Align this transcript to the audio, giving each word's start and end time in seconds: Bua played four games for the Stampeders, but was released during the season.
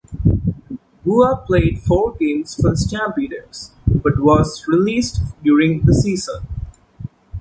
Bua 1.05 1.37
played 1.45 1.77
four 1.79 2.15
games 2.15 2.55
for 2.55 2.71
the 2.71 2.75
Stampeders, 2.75 3.69
but 3.85 4.17
was 4.19 4.65
released 4.67 5.21
during 5.43 5.85
the 5.85 5.93
season. 5.93 6.41